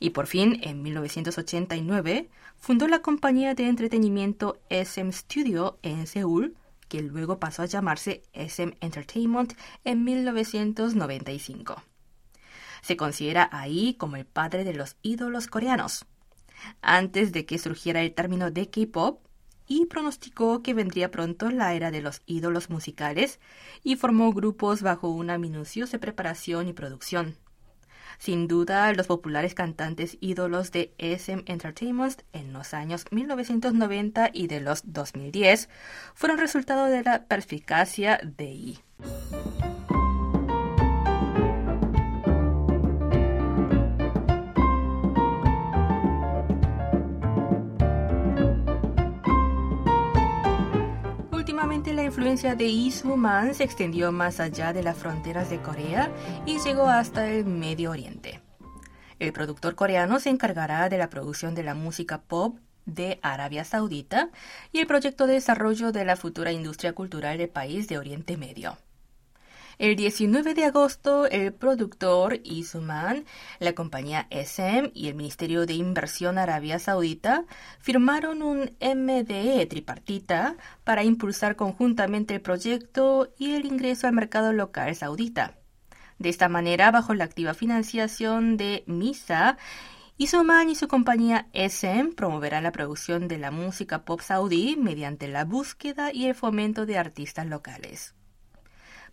Y 0.00 0.10
por 0.10 0.26
fin, 0.26 0.58
en 0.62 0.82
1989, 0.82 2.28
fundó 2.56 2.88
la 2.88 2.98
compañía 2.98 3.54
de 3.54 3.68
entretenimiento 3.68 4.58
SM 4.68 5.12
Studio 5.12 5.78
en 5.82 6.08
Seúl, 6.08 6.56
que 6.88 7.02
luego 7.02 7.38
pasó 7.38 7.62
a 7.62 7.66
llamarse 7.66 8.22
SM 8.32 8.76
Entertainment 8.80 9.54
en 9.84 10.04
1995. 10.04 11.82
Se 12.82 12.96
considera 12.96 13.48
ahí 13.52 13.94
como 13.94 14.16
el 14.16 14.26
padre 14.26 14.64
de 14.64 14.74
los 14.74 14.96
ídolos 15.02 15.46
coreanos. 15.46 16.06
Antes 16.82 17.32
de 17.32 17.44
que 17.44 17.58
surgiera 17.58 18.02
el 18.02 18.14
término 18.14 18.50
de 18.50 18.70
K-pop, 18.70 19.26
y 19.66 19.86
pronosticó 19.86 20.62
que 20.62 20.74
vendría 20.74 21.10
pronto 21.10 21.50
la 21.50 21.74
era 21.74 21.90
de 21.90 22.00
los 22.00 22.22
ídolos 22.26 22.70
musicales 22.70 23.40
y 23.82 23.96
formó 23.96 24.32
grupos 24.32 24.82
bajo 24.82 25.08
una 25.08 25.38
minuciosa 25.38 25.98
preparación 25.98 26.68
y 26.68 26.72
producción. 26.72 27.36
Sin 28.18 28.48
duda, 28.48 28.92
los 28.92 29.06
populares 29.06 29.54
cantantes 29.54 30.16
ídolos 30.20 30.72
de 30.72 30.92
SM 30.98 31.44
Entertainment 31.46 32.22
en 32.32 32.52
los 32.52 32.74
años 32.74 33.04
1990 33.10 34.30
y 34.32 34.46
de 34.46 34.60
los 34.60 34.92
2010 34.92 35.68
fueron 36.14 36.38
resultado 36.38 36.86
de 36.86 37.02
la 37.02 37.24
perspicacia 37.24 38.20
de 38.22 38.44
I. 38.46 38.78
la 51.66 52.04
influencia 52.04 52.54
de 52.54 52.64
Lee 52.64 52.92
Man 53.16 53.54
se 53.54 53.64
extendió 53.64 54.12
más 54.12 54.38
allá 54.38 54.72
de 54.72 54.84
las 54.84 54.96
fronteras 54.96 55.50
de 55.50 55.60
Corea 55.60 56.10
y 56.46 56.60
llegó 56.60 56.88
hasta 56.88 57.28
el 57.28 57.44
Medio 57.44 57.90
Oriente. 57.90 58.40
El 59.18 59.32
productor 59.32 59.74
coreano 59.74 60.20
se 60.20 60.30
encargará 60.30 60.88
de 60.88 60.96
la 60.96 61.10
producción 61.10 61.54
de 61.54 61.64
la 61.64 61.74
música 61.74 62.22
pop 62.22 62.58
de 62.84 63.18
Arabia 63.22 63.64
Saudita 63.64 64.30
y 64.72 64.78
el 64.78 64.86
proyecto 64.86 65.26
de 65.26 65.34
desarrollo 65.34 65.90
de 65.90 66.04
la 66.04 66.16
futura 66.16 66.52
industria 66.52 66.92
cultural 66.92 67.38
del 67.38 67.48
país 67.48 67.88
de 67.88 67.98
Oriente 67.98 68.36
Medio. 68.36 68.78
El 69.78 69.94
19 69.94 70.54
de 70.54 70.64
agosto, 70.64 71.26
el 71.26 71.52
productor 71.52 72.40
Isuman, 72.44 73.26
la 73.58 73.74
compañía 73.74 74.26
SM 74.30 74.90
y 74.94 75.08
el 75.08 75.14
Ministerio 75.14 75.66
de 75.66 75.74
Inversión 75.74 76.38
Arabia 76.38 76.78
Saudita 76.78 77.44
firmaron 77.78 78.42
un 78.42 78.70
MDE 78.80 79.66
tripartita 79.66 80.56
para 80.82 81.04
impulsar 81.04 81.56
conjuntamente 81.56 82.32
el 82.32 82.40
proyecto 82.40 83.34
y 83.36 83.52
el 83.52 83.66
ingreso 83.66 84.06
al 84.06 84.14
mercado 84.14 84.54
local 84.54 84.96
saudita. 84.96 85.58
De 86.18 86.30
esta 86.30 86.48
manera, 86.48 86.90
bajo 86.90 87.12
la 87.12 87.24
activa 87.24 87.52
financiación 87.52 88.56
de 88.56 88.82
MISA, 88.86 89.58
Isuman 90.16 90.70
y 90.70 90.74
su 90.74 90.88
compañía 90.88 91.48
SM 91.52 92.14
promoverán 92.14 92.62
la 92.62 92.72
producción 92.72 93.28
de 93.28 93.36
la 93.36 93.50
música 93.50 94.06
pop 94.06 94.22
saudí 94.22 94.76
mediante 94.76 95.28
la 95.28 95.44
búsqueda 95.44 96.14
y 96.14 96.28
el 96.28 96.34
fomento 96.34 96.86
de 96.86 96.96
artistas 96.96 97.44
locales 97.44 98.15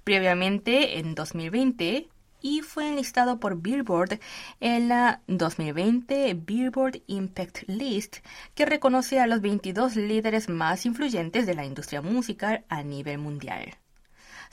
previamente 0.04 1.00
en 1.00 1.16
2020 1.16 2.10
y 2.44 2.62
fue 2.62 2.90
enlistado 2.90 3.40
por 3.40 3.62
Billboard 3.62 4.20
en 4.60 4.90
la 4.90 5.22
2020 5.28 6.34
Billboard 6.36 7.02
Impact 7.08 7.64
List, 7.68 8.18
que 8.54 8.66
reconoce 8.66 9.20
a 9.20 9.28
los 9.28 9.42
22 9.42 9.96
líderes 9.96 10.50
más 10.50 10.86
influyentes 10.86 11.48
de 11.48 11.56
la 11.56 11.66
industria 11.66 12.02
musical 12.02 12.66
a 12.70 12.84
nivel 12.84 13.18
mundial. 13.18 13.78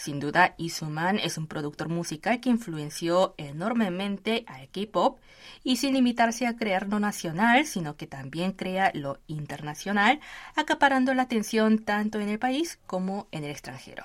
Sin 0.00 0.18
duda, 0.18 0.54
Isuman 0.56 1.18
es 1.18 1.36
un 1.36 1.46
productor 1.46 1.90
musical 1.90 2.40
que 2.40 2.48
influenció 2.48 3.34
enormemente 3.36 4.44
al 4.46 4.70
K-pop 4.70 5.18
y 5.62 5.76
sin 5.76 5.92
limitarse 5.92 6.46
a 6.46 6.56
crear 6.56 6.88
lo 6.88 7.00
nacional, 7.00 7.66
sino 7.66 7.96
que 7.96 8.06
también 8.06 8.52
crea 8.52 8.92
lo 8.94 9.18
internacional, 9.26 10.20
acaparando 10.56 11.12
la 11.12 11.22
atención 11.22 11.80
tanto 11.80 12.18
en 12.18 12.30
el 12.30 12.38
país 12.38 12.78
como 12.86 13.26
en 13.30 13.44
el 13.44 13.50
extranjero. 13.50 14.04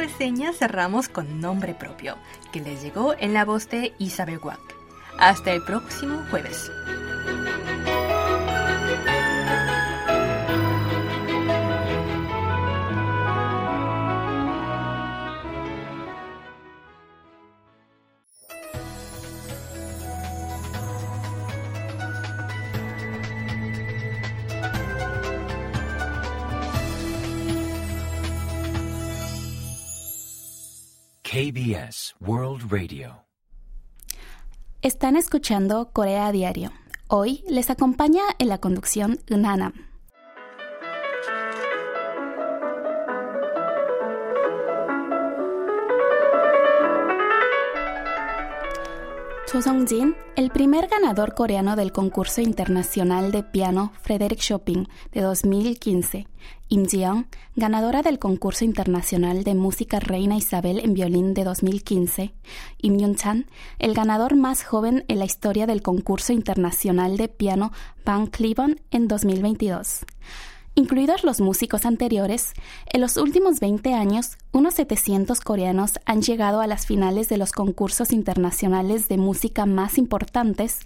Reseña 0.00 0.54
cerramos 0.54 1.10
con 1.10 1.42
nombre 1.42 1.74
propio, 1.74 2.16
que 2.52 2.60
les 2.60 2.82
llegó 2.82 3.14
en 3.18 3.34
la 3.34 3.44
voz 3.44 3.68
de 3.68 3.92
Isabel 3.98 4.40
Wack. 4.42 4.58
Hasta 5.18 5.52
el 5.52 5.62
próximo 5.62 6.24
jueves. 6.30 6.70
Están 34.82 35.16
escuchando 35.16 35.90
Corea 35.92 36.32
Diario. 36.32 36.72
Hoy 37.08 37.44
les 37.48 37.68
acompaña 37.70 38.22
en 38.38 38.48
la 38.48 38.58
conducción 38.58 39.18
Unanam. 39.30 39.89
Cho 49.50 49.60
Sung-jin, 49.60 50.14
el 50.36 50.50
primer 50.50 50.86
ganador 50.86 51.34
coreano 51.34 51.74
del 51.74 51.90
concurso 51.90 52.40
internacional 52.40 53.32
de 53.32 53.42
piano 53.42 53.92
Frederick 54.00 54.40
Chopin 54.40 54.86
de 55.10 55.22
2015. 55.22 56.28
Im 56.68 56.86
Ji-young, 56.86 57.24
ganadora 57.56 58.02
del 58.02 58.20
concurso 58.20 58.64
internacional 58.64 59.42
de 59.42 59.56
música 59.56 59.98
Reina 59.98 60.36
Isabel 60.36 60.78
en 60.78 60.94
violín 60.94 61.34
de 61.34 61.42
2015. 61.42 62.32
Im 62.78 62.98
Yun-chan, 62.98 63.46
el 63.80 63.92
ganador 63.92 64.36
más 64.36 64.62
joven 64.62 65.04
en 65.08 65.18
la 65.18 65.24
historia 65.24 65.66
del 65.66 65.82
concurso 65.82 66.32
internacional 66.32 67.16
de 67.16 67.26
piano 67.26 67.72
Van 68.04 68.28
Cliburn 68.28 68.80
en 68.92 69.08
2022. 69.08 70.06
Incluidos 70.80 71.24
los 71.24 71.42
músicos 71.42 71.84
anteriores, 71.84 72.54
en 72.90 73.02
los 73.02 73.18
últimos 73.18 73.60
20 73.60 73.92
años, 73.92 74.38
unos 74.50 74.72
700 74.72 75.38
coreanos 75.42 76.00
han 76.06 76.22
llegado 76.22 76.62
a 76.62 76.66
las 76.66 76.86
finales 76.86 77.28
de 77.28 77.36
los 77.36 77.52
concursos 77.52 78.12
internacionales 78.12 79.06
de 79.06 79.18
música 79.18 79.66
más 79.66 79.98
importantes 79.98 80.78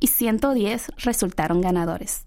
y 0.00 0.06
110 0.06 0.92
resultaron 0.96 1.60
ganadores. 1.60 2.24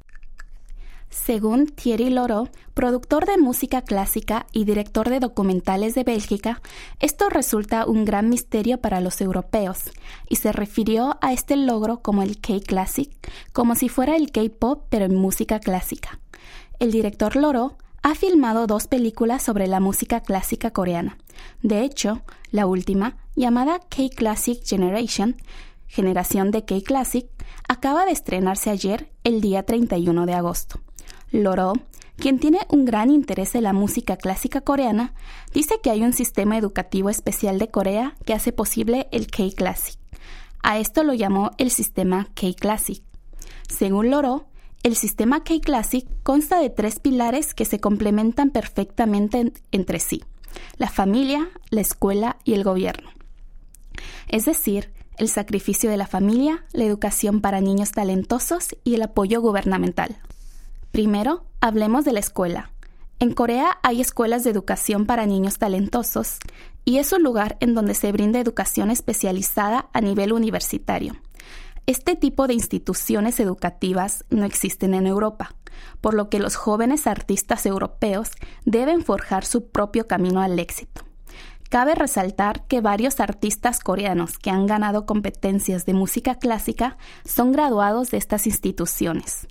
Según 1.10 1.66
Thierry 1.66 2.12
Loro, 2.12 2.50
productor 2.76 3.26
de 3.26 3.40
música 3.40 3.82
clásica 3.82 4.46
y 4.52 4.66
director 4.66 5.10
de 5.10 5.20
documentales 5.20 5.96
de 5.96 6.04
Bélgica, 6.04 6.62
esto 7.00 7.30
resulta 7.30 7.88
un 7.88 8.06
gran 8.06 8.30
misterio 8.30 8.82
para 8.82 9.02
los 9.02 9.20
europeos, 9.20 9.80
y 10.30 10.36
se 10.36 10.52
refirió 10.52 11.18
a 11.22 11.34
este 11.34 11.56
logro 11.56 12.04
como 12.04 12.22
el 12.22 12.40
K-Classic, 12.40 13.10
como 13.52 13.74
si 13.74 13.90
fuera 13.90 14.16
el 14.16 14.32
K-Pop 14.32 14.84
pero 14.92 15.06
en 15.06 15.16
música 15.16 15.60
clásica 15.60 16.20
el 16.80 16.92
director 16.92 17.36
Loro 17.36 17.78
ha 18.04 18.16
filmado 18.16 18.68
dos 18.68 18.88
películas 18.88 19.42
sobre 19.42 19.68
la 19.68 19.80
música 19.80 20.22
clásica 20.22 20.72
coreana. 20.72 21.18
De 21.62 21.82
hecho, 21.82 22.22
la 22.52 22.68
última, 22.68 23.18
llamada 23.36 23.80
K-Classic 23.80 24.64
Generation, 24.64 25.38
generación 25.88 26.52
de 26.52 26.66
K-Classic, 26.66 27.28
acaba 27.68 28.06
de 28.06 28.12
estrenarse 28.12 28.70
ayer, 28.70 29.12
el 29.24 29.42
día 29.42 29.64
31 29.64 30.26
de 30.26 30.34
agosto. 30.34 30.80
Loro, 31.32 31.74
quien 32.18 32.40
tiene 32.40 32.60
un 32.70 32.86
gran 32.86 33.10
interés 33.10 33.56
en 33.56 33.64
la 33.64 33.74
música 33.74 34.18
clásica 34.18 34.62
coreana, 34.62 35.14
dice 35.54 35.80
que 35.82 35.90
hay 35.90 36.04
un 36.04 36.14
sistema 36.14 36.58
educativo 36.58 37.10
especial 37.10 37.60
de 37.60 37.70
Corea 37.70 38.16
que 38.26 38.34
hace 38.34 38.52
posible 38.52 39.08
el 39.12 39.28
K-Classic. 39.28 40.00
A 40.62 40.80
esto 40.80 41.04
lo 41.04 41.14
llamó 41.14 41.52
el 41.58 41.72
sistema 41.72 42.28
K-Classic. 42.36 43.04
Según 43.68 44.12
Loro, 44.12 44.46
el 44.86 44.96
sistema 44.96 45.44
K-Classic 45.44 46.06
consta 46.22 46.60
de 46.60 46.70
tres 46.70 47.00
pilares 47.00 47.56
que 47.56 47.66
se 47.66 47.80
complementan 47.80 48.52
perfectamente 48.52 49.52
entre 49.72 49.98
sí, 49.98 50.24
la 50.78 50.90
familia, 50.90 51.50
la 51.72 51.82
escuela 51.82 52.38
y 52.44 52.54
el 52.54 52.64
gobierno. 52.64 53.10
Es 54.28 54.46
decir, 54.46 54.94
el 55.18 55.28
sacrificio 55.28 55.90
de 55.90 55.98
la 55.98 56.06
familia, 56.06 56.66
la 56.72 56.84
educación 56.84 57.42
para 57.42 57.62
niños 57.62 57.94
talentosos 57.94 58.76
y 58.84 58.94
el 58.94 59.02
apoyo 59.02 59.42
gubernamental. 59.42 60.18
Primero, 60.92 61.46
hablemos 61.62 62.06
de 62.06 62.14
la 62.14 62.20
escuela. 62.20 62.70
En 63.18 63.34
Corea 63.34 63.80
hay 63.82 64.02
escuelas 64.02 64.44
de 64.44 64.52
educación 64.52 65.08
para 65.08 65.26
niños 65.26 65.58
talentosos 65.58 66.38
y 66.84 67.00
es 67.00 67.12
un 67.12 67.24
lugar 67.24 67.58
en 67.60 67.74
donde 67.74 67.96
se 67.96 68.12
brinda 68.12 68.40
educación 68.40 68.92
especializada 68.92 69.90
a 69.94 70.02
nivel 70.02 70.32
universitario. 70.32 71.16
Este 71.88 72.16
tipo 72.16 72.48
de 72.48 72.56
instituciones 72.56 73.40
educativas 73.40 74.26
no 74.32 74.46
existen 74.46 74.96
en 74.96 75.06
Europa, 75.06 75.56
por 76.02 76.16
lo 76.16 76.30
que 76.30 76.40
los 76.40 76.56
jóvenes 76.56 77.06
artistas 77.06 77.68
europeos 77.68 78.32
deben 78.66 79.04
forjar 79.04 79.46
su 79.46 79.70
propio 79.70 80.08
camino 80.08 80.42
al 80.42 80.58
éxito. 80.58 81.04
Cabe 81.70 81.94
resaltar 81.94 82.66
que 82.68 82.82
varios 82.82 83.20
artistas 83.20 83.80
coreanos 83.82 84.40
que 84.40 84.50
han 84.50 84.66
ganado 84.66 85.06
competencias 85.06 85.86
de 85.86 85.94
música 85.94 86.36
clásica 86.36 86.98
son 87.24 87.52
graduados 87.52 88.10
de 88.10 88.18
estas 88.18 88.48
instituciones. 88.48 89.48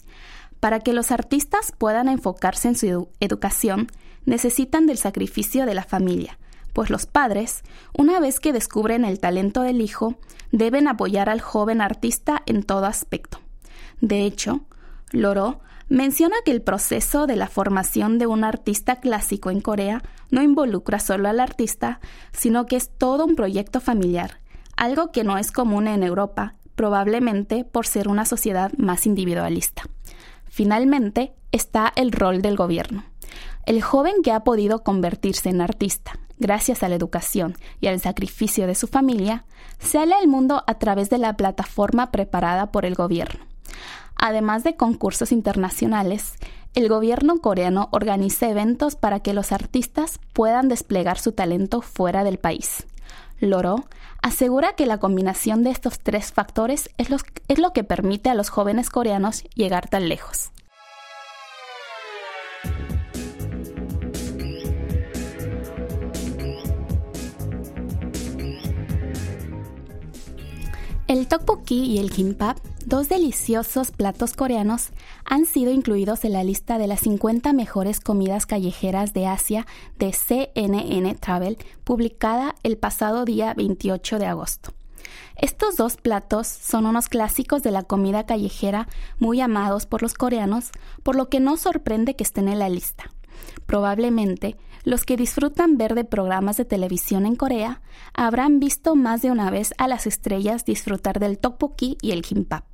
Para 0.58 0.80
que 0.80 0.92
los 0.92 1.12
artistas 1.12 1.72
puedan 1.76 2.08
enfocarse 2.08 2.66
en 2.68 2.76
su 2.76 3.10
educación, 3.20 3.88
necesitan 4.24 4.86
del 4.86 4.98
sacrificio 4.98 5.66
de 5.66 5.74
la 5.74 5.84
familia, 5.84 6.38
pues 6.74 6.90
los 6.90 7.06
padres, 7.06 7.62
una 7.96 8.20
vez 8.20 8.40
que 8.40 8.52
descubren 8.52 9.06
el 9.06 9.20
talento 9.20 9.62
del 9.62 9.80
hijo, 9.80 10.16
deben 10.52 10.88
apoyar 10.88 11.30
al 11.30 11.40
joven 11.40 11.80
artista 11.80 12.42
en 12.44 12.62
todo 12.62 12.84
aspecto. 12.84 13.38
De 14.00 14.26
hecho, 14.26 14.66
Loro 15.12 15.60
menciona 15.88 16.36
que 16.44 16.50
el 16.50 16.62
proceso 16.62 17.26
de 17.26 17.36
la 17.36 17.46
formación 17.46 18.18
de 18.18 18.26
un 18.26 18.44
artista 18.44 18.96
clásico 18.96 19.50
en 19.50 19.60
Corea 19.60 20.02
no 20.30 20.42
involucra 20.42 20.98
solo 20.98 21.28
al 21.28 21.40
artista, 21.40 22.00
sino 22.32 22.66
que 22.66 22.76
es 22.76 22.90
todo 22.90 23.24
un 23.24 23.36
proyecto 23.36 23.80
familiar, 23.80 24.40
algo 24.76 25.12
que 25.12 25.24
no 25.24 25.38
es 25.38 25.52
común 25.52 25.86
en 25.86 26.02
Europa, 26.02 26.54
probablemente 26.74 27.64
por 27.64 27.86
ser 27.86 28.08
una 28.08 28.24
sociedad 28.24 28.72
más 28.76 29.06
individualista. 29.06 29.82
Finalmente, 30.48 31.34
está 31.52 31.92
el 31.94 32.10
rol 32.10 32.42
del 32.42 32.56
gobierno. 32.56 33.04
El 33.66 33.80
joven 33.80 34.16
que 34.24 34.32
ha 34.32 34.40
podido 34.40 34.82
convertirse 34.82 35.50
en 35.50 35.60
artista, 35.60 36.18
gracias 36.38 36.82
a 36.82 36.88
la 36.88 36.94
educación 36.94 37.56
y 37.80 37.86
al 37.86 38.00
sacrificio 38.00 38.66
de 38.66 38.74
su 38.74 38.86
familia, 38.86 39.44
sale 39.78 40.14
al 40.14 40.28
mundo 40.28 40.62
a 40.66 40.74
través 40.74 41.10
de 41.10 41.18
la 41.18 41.36
plataforma 41.36 42.10
preparada 42.10 42.70
por 42.72 42.84
el 42.84 42.94
gobierno. 42.94 43.44
Además 44.16 44.64
de 44.64 44.76
concursos 44.76 45.32
internacionales, 45.32 46.34
el 46.74 46.88
gobierno 46.88 47.38
coreano 47.38 47.88
organiza 47.92 48.48
eventos 48.48 48.96
para 48.96 49.20
que 49.20 49.34
los 49.34 49.52
artistas 49.52 50.18
puedan 50.32 50.68
desplegar 50.68 51.18
su 51.18 51.32
talento 51.32 51.82
fuera 51.82 52.24
del 52.24 52.38
país. 52.38 52.86
Loro 53.38 53.84
asegura 54.22 54.74
que 54.74 54.86
la 54.86 54.98
combinación 54.98 55.62
de 55.62 55.70
estos 55.70 55.98
tres 56.00 56.32
factores 56.32 56.90
es 56.96 57.10
lo, 57.10 57.18
es 57.48 57.58
lo 57.58 57.72
que 57.72 57.84
permite 57.84 58.30
a 58.30 58.34
los 58.34 58.48
jóvenes 58.48 58.90
coreanos 58.90 59.44
llegar 59.54 59.88
tan 59.88 60.08
lejos. 60.08 60.50
El 71.06 71.28
tteokbokki 71.28 71.84
y 71.84 71.98
el 71.98 72.10
kimbap, 72.10 72.56
dos 72.86 73.10
deliciosos 73.10 73.90
platos 73.90 74.32
coreanos, 74.32 74.88
han 75.26 75.44
sido 75.44 75.70
incluidos 75.70 76.24
en 76.24 76.32
la 76.32 76.44
lista 76.44 76.78
de 76.78 76.86
las 76.86 77.00
50 77.00 77.52
mejores 77.52 78.00
comidas 78.00 78.46
callejeras 78.46 79.12
de 79.12 79.26
Asia 79.26 79.66
de 79.98 80.14
CNN 80.14 81.14
Travel, 81.16 81.58
publicada 81.84 82.54
el 82.62 82.78
pasado 82.78 83.26
día 83.26 83.52
28 83.52 84.18
de 84.18 84.24
agosto. 84.24 84.72
Estos 85.36 85.76
dos 85.76 85.98
platos 85.98 86.46
son 86.46 86.86
unos 86.86 87.08
clásicos 87.08 87.62
de 87.62 87.70
la 87.70 87.82
comida 87.82 88.24
callejera 88.24 88.88
muy 89.18 89.42
amados 89.42 89.84
por 89.84 90.00
los 90.00 90.14
coreanos, 90.14 90.70
por 91.02 91.16
lo 91.16 91.28
que 91.28 91.38
no 91.38 91.58
sorprende 91.58 92.16
que 92.16 92.24
estén 92.24 92.48
en 92.48 92.60
la 92.60 92.70
lista. 92.70 93.10
Probablemente 93.66 94.56
los 94.84 95.04
que 95.04 95.16
disfrutan 95.16 95.76
ver 95.76 95.94
de 95.94 96.04
programas 96.04 96.56
de 96.56 96.64
televisión 96.64 97.26
en 97.26 97.36
Corea 97.36 97.82
habrán 98.12 98.60
visto 98.60 98.94
más 98.94 99.22
de 99.22 99.30
una 99.30 99.50
vez 99.50 99.74
a 99.78 99.88
las 99.88 100.06
estrellas 100.06 100.64
disfrutar 100.64 101.18
del 101.18 101.38
tteokbokki 101.38 101.98
y 102.00 102.12
el 102.12 102.22
kimbap. 102.22 102.64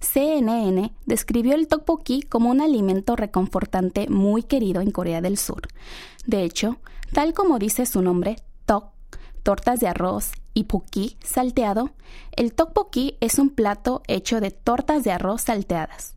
CNN 0.00 0.92
describió 1.06 1.54
el 1.54 1.66
tteokbokki 1.66 2.22
como 2.22 2.50
un 2.50 2.60
alimento 2.60 3.16
reconfortante 3.16 4.08
muy 4.08 4.42
querido 4.42 4.80
en 4.80 4.90
Corea 4.90 5.20
del 5.20 5.38
Sur. 5.38 5.62
De 6.26 6.42
hecho, 6.44 6.76
tal 7.12 7.32
como 7.32 7.58
dice 7.58 7.86
su 7.86 8.02
nombre, 8.02 8.36
tok, 8.66 8.92
tortas 9.42 9.80
de 9.80 9.88
arroz, 9.88 10.32
y 10.54 10.64
pukki, 10.64 11.16
salteado, 11.22 11.90
el 12.36 12.54
tteokbokki 12.54 13.18
es 13.20 13.38
un 13.38 13.50
plato 13.50 14.02
hecho 14.06 14.40
de 14.40 14.52
tortas 14.52 15.04
de 15.04 15.10
arroz 15.10 15.42
salteadas. 15.42 16.14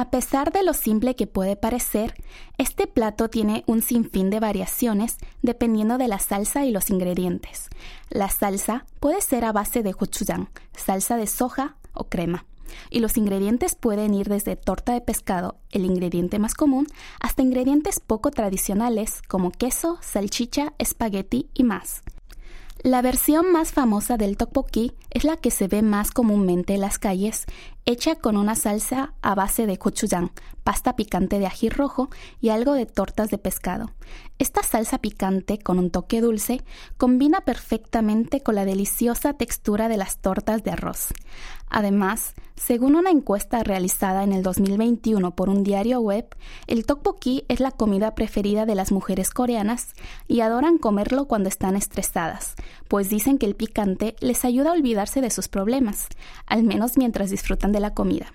A 0.00 0.08
pesar 0.08 0.50
de 0.50 0.62
lo 0.62 0.72
simple 0.72 1.14
que 1.14 1.26
puede 1.26 1.56
parecer, 1.56 2.14
este 2.56 2.86
plato 2.86 3.28
tiene 3.28 3.64
un 3.66 3.82
sinfín 3.82 4.30
de 4.30 4.40
variaciones 4.40 5.18
dependiendo 5.42 5.98
de 5.98 6.08
la 6.08 6.18
salsa 6.18 6.64
y 6.64 6.70
los 6.70 6.88
ingredientes. 6.88 7.68
La 8.08 8.30
salsa 8.30 8.86
puede 8.98 9.20
ser 9.20 9.44
a 9.44 9.52
base 9.52 9.82
de 9.82 9.92
gochujang, 9.92 10.48
salsa 10.74 11.18
de 11.18 11.26
soja 11.26 11.76
o 11.92 12.04
crema. 12.04 12.46
Y 12.88 13.00
los 13.00 13.18
ingredientes 13.18 13.74
pueden 13.74 14.14
ir 14.14 14.30
desde 14.30 14.56
torta 14.56 14.94
de 14.94 15.02
pescado, 15.02 15.58
el 15.70 15.84
ingrediente 15.84 16.38
más 16.38 16.54
común, 16.54 16.86
hasta 17.20 17.42
ingredientes 17.42 18.00
poco 18.00 18.30
tradicionales 18.30 19.20
como 19.28 19.50
queso, 19.50 19.98
salchicha, 20.00 20.72
espagueti 20.78 21.50
y 21.52 21.64
más. 21.64 22.02
La 22.82 23.02
versión 23.02 23.52
más 23.52 23.72
famosa 23.72 24.16
del 24.16 24.38
tteokbokki 24.38 24.94
es 25.10 25.24
la 25.24 25.36
que 25.36 25.50
se 25.50 25.68
ve 25.68 25.82
más 25.82 26.12
comúnmente 26.12 26.72
en 26.72 26.80
las 26.80 26.98
calles, 26.98 27.44
hecha 27.84 28.14
con 28.14 28.38
una 28.38 28.54
salsa 28.54 29.12
a 29.20 29.34
base 29.34 29.66
de 29.66 29.76
gochujang, 29.76 30.30
pasta 30.64 30.96
picante 30.96 31.38
de 31.38 31.46
ají 31.46 31.68
rojo 31.68 32.08
y 32.40 32.48
algo 32.48 32.72
de 32.72 32.86
tortas 32.86 33.28
de 33.28 33.36
pescado. 33.36 33.90
Esta 34.40 34.62
salsa 34.62 34.96
picante 34.96 35.58
con 35.58 35.78
un 35.78 35.90
toque 35.90 36.22
dulce 36.22 36.62
combina 36.96 37.42
perfectamente 37.42 38.40
con 38.40 38.54
la 38.54 38.64
deliciosa 38.64 39.34
textura 39.34 39.90
de 39.90 39.98
las 39.98 40.16
tortas 40.16 40.64
de 40.64 40.70
arroz. 40.70 41.08
Además, 41.68 42.32
según 42.56 42.96
una 42.96 43.10
encuesta 43.10 43.62
realizada 43.62 44.24
en 44.24 44.32
el 44.32 44.42
2021 44.42 45.36
por 45.36 45.50
un 45.50 45.62
diario 45.62 46.00
web, 46.00 46.26
el 46.68 46.86
tteokbokki 46.86 47.44
es 47.48 47.60
la 47.60 47.70
comida 47.70 48.14
preferida 48.14 48.64
de 48.64 48.74
las 48.74 48.92
mujeres 48.92 49.28
coreanas 49.28 49.88
y 50.26 50.40
adoran 50.40 50.78
comerlo 50.78 51.26
cuando 51.26 51.50
están 51.50 51.76
estresadas, 51.76 52.54
pues 52.88 53.10
dicen 53.10 53.36
que 53.36 53.44
el 53.44 53.56
picante 53.56 54.16
les 54.20 54.46
ayuda 54.46 54.70
a 54.70 54.72
olvidarse 54.72 55.20
de 55.20 55.28
sus 55.28 55.48
problemas, 55.48 56.06
al 56.46 56.62
menos 56.62 56.96
mientras 56.96 57.28
disfrutan 57.28 57.72
de 57.72 57.80
la 57.80 57.92
comida. 57.92 58.32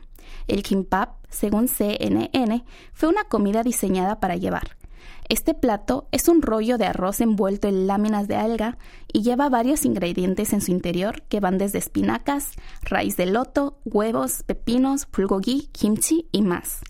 El 0.47 0.61
kimbap, 0.61 1.15
según 1.31 1.67
CNN, 1.67 2.63
fue 2.93 3.09
una 3.09 3.23
comida 3.23 3.63
diseñada 3.63 4.19
para 4.19 4.35
llevar. 4.35 4.77
Este 5.27 5.53
plato 5.53 6.07
es 6.11 6.29
un 6.29 6.41
rollo 6.41 6.77
de 6.77 6.85
arroz 6.85 7.19
envuelto 7.19 7.67
en 7.67 7.87
láminas 7.87 8.27
de 8.27 8.35
alga 8.35 8.77
y 9.11 9.23
lleva 9.23 9.49
varios 9.49 9.83
ingredientes 9.83 10.53
en 10.53 10.61
su 10.61 10.71
interior 10.71 11.23
que 11.23 11.39
van 11.39 11.57
desde 11.57 11.79
espinacas, 11.79 12.51
raíz 12.83 13.17
de 13.17 13.25
loto, 13.25 13.79
huevos, 13.85 14.43
pepinos, 14.43 15.07
bulgogi, 15.11 15.69
kimchi 15.71 16.27
y 16.31 16.43
más. 16.43 16.81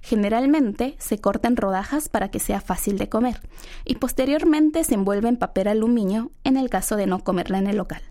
Generalmente 0.00 0.96
se 0.98 1.18
corta 1.18 1.48
en 1.48 1.56
rodajas 1.56 2.08
para 2.08 2.30
que 2.30 2.40
sea 2.40 2.60
fácil 2.60 2.98
de 2.98 3.08
comer 3.08 3.40
y 3.84 3.96
posteriormente 3.96 4.82
se 4.82 4.94
envuelve 4.94 5.28
en 5.28 5.36
papel 5.36 5.68
aluminio 5.68 6.32
en 6.42 6.56
el 6.56 6.70
caso 6.70 6.96
de 6.96 7.06
no 7.06 7.20
comerla 7.20 7.58
en 7.58 7.68
el 7.68 7.76
local. 7.76 8.02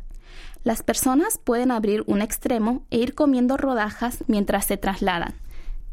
Las 0.63 0.81
personas 0.81 1.37
pueden 1.37 1.71
abrir 1.71 2.03
un 2.07 2.21
extremo 2.21 2.85
e 2.89 2.97
ir 2.97 3.15
comiendo 3.15 3.57
rodajas 3.57 4.23
mientras 4.27 4.65
se 4.65 4.77
trasladan. 4.77 5.33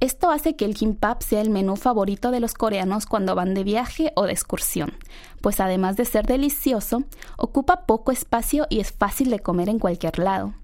Esto 0.01 0.31
hace 0.31 0.57
que 0.57 0.65
el 0.65 0.75
kimbap 0.75 1.23
sea 1.23 1.43
el 1.43 1.51
menú 1.51 1.77
favorito 1.77 2.31
de 2.31 2.41
los 2.41 2.55
coreanos 2.55 3.05
cuando 3.05 3.35
van 3.35 3.53
de 3.53 3.65
viaje 3.65 4.13
o 4.17 4.25
de 4.25 4.33
excursión, 4.33 4.95
pues 5.43 5.61
además 5.61 5.97
de 5.97 6.07
ser 6.07 6.25
delicioso, 6.25 7.03
ocupa 7.37 7.85
poco 7.85 8.11
espacio 8.11 8.67
y 8.71 8.81
es 8.81 8.93
fácil 8.93 9.29
de 9.29 9.41
comer 9.41 9.69
en 9.69 9.79
cualquier 9.79 10.19
lado. 10.19 10.55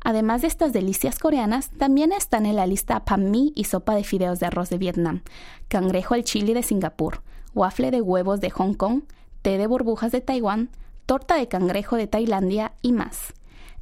Además 0.00 0.42
de 0.42 0.48
estas 0.48 0.74
delicias 0.74 1.18
coreanas, 1.18 1.70
también 1.78 2.12
están 2.12 2.44
en 2.44 2.56
la 2.56 2.66
lista 2.66 3.06
pan 3.06 3.30
mi 3.30 3.52
y 3.56 3.64
sopa 3.64 3.94
de 3.94 4.04
fideos 4.04 4.38
de 4.38 4.46
arroz 4.46 4.68
de 4.68 4.76
Vietnam, 4.76 5.22
cangrejo 5.68 6.12
al 6.12 6.24
chili 6.24 6.52
de 6.52 6.62
Singapur, 6.62 7.22
waffle 7.54 7.90
de 7.90 8.02
huevos 8.02 8.40
de 8.40 8.50
Hong 8.50 8.74
Kong, 8.74 9.02
té 9.40 9.56
de 9.56 9.66
burbujas 9.66 10.12
de 10.12 10.20
Taiwán, 10.20 10.68
torta 11.06 11.36
de 11.36 11.48
cangrejo 11.48 11.96
de 11.96 12.06
Tailandia 12.06 12.72
y 12.82 12.92
más. 12.92 13.32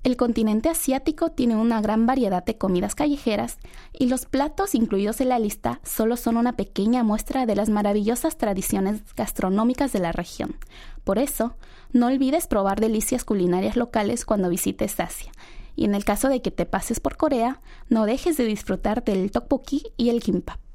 El 0.07 0.17
continente 0.17 0.69
asiático 0.69 1.33
tiene 1.33 1.57
una 1.57 1.81
gran 1.81 2.07
variedad 2.07 2.45
de 2.45 2.57
comidas 2.57 2.95
callejeras 2.95 3.59
y 3.93 4.07
los 4.07 4.25
platos 4.25 4.77
incluidos 4.77 5.21
en 5.21 5.31
la 5.31 5.41
lista 5.41 5.81
solo 5.83 6.17
son 6.17 6.37
una 6.37 6.53
pequeña 6.53 7.03
muestra 7.03 7.45
de 7.45 7.57
las 7.57 7.71
maravillosas 7.71 8.39
tradiciones 8.39 9.03
gastronómicas 9.17 9.93
de 9.93 9.99
la 9.99 10.13
región. 10.13 10.59
Por 11.03 11.19
eso, 11.19 11.57
no 11.91 12.07
olvides 12.07 12.47
probar 12.47 12.79
delicias 12.79 13.25
culinarias 13.25 13.75
locales 13.75 14.25
cuando 14.25 14.49
visites 14.49 15.01
Asia. 15.01 15.33
Y 15.75 15.87
en 15.87 15.97
el 15.97 16.05
caso 16.05 16.29
de 16.29 16.41
que 16.41 16.53
te 16.53 16.67
pases 16.67 17.01
por 17.01 17.17
Corea, 17.17 17.61
no 17.89 18.07
dejes 18.07 18.37
de 18.37 18.45
disfrutar 18.45 19.03
del 19.03 19.33
tteokbokki 19.33 19.89
y 19.97 20.11
el 20.11 20.23
kimbap. 20.23 20.66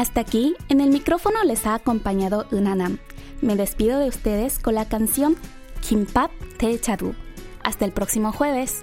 Hasta 0.00 0.22
aquí, 0.22 0.56
en 0.70 0.80
el 0.80 0.88
micrófono 0.88 1.44
les 1.44 1.66
ha 1.66 1.74
acompañado 1.74 2.46
Unanam. 2.52 2.96
Me 3.42 3.54
despido 3.54 3.98
de 3.98 4.08
ustedes 4.08 4.58
con 4.58 4.74
la 4.74 4.88
canción 4.88 5.36
Kimpap 5.86 6.30
Te 6.56 6.80
Chadu. 6.80 7.14
Hasta 7.62 7.84
el 7.84 7.92
próximo 7.92 8.32
jueves. 8.32 8.82